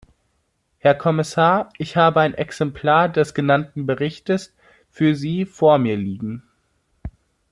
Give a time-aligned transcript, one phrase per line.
[0.79, 4.51] Herr Kommissar, ich habe ein Exemplar des genannten Berichtes
[4.89, 6.41] für Sie vor mir liegen.